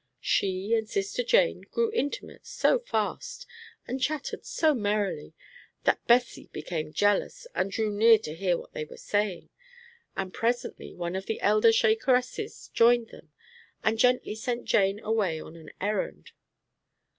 [0.19, 3.45] She and sister Jane grew intimate so fast,
[3.87, 5.35] and chattered so merrily,
[5.83, 9.49] that Bessie became jealous and drew near to hear what they were saying,
[10.17, 13.31] and presently one of the elder Shakeresses joined them,
[13.83, 16.31] and gently sent Jane away on an errand.